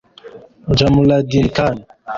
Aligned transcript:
Jamaluddin 0.77 1.45
Khan 1.55 1.77